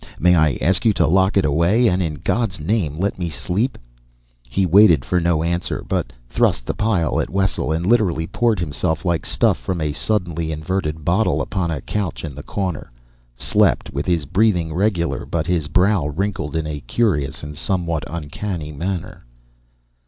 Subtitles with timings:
[0.17, 3.77] May I ask you to lock it away, and in God's name let me sleep?"
[4.49, 9.05] He waited for no answer, but thrust the pile at Wessel, and literally poured himself
[9.05, 12.89] like stuff from a suddenly inverted bottle upon a couch in the corner;
[13.35, 18.71] slept, with his breathing regular, but his brow wrinkled in a curious and somewhat uncanny
[18.71, 19.23] manner.